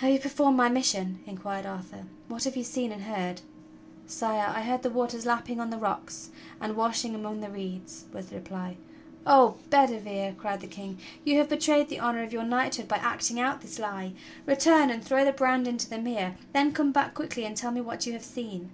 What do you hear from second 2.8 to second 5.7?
and heard?" "Sire, I heard the waters lapping on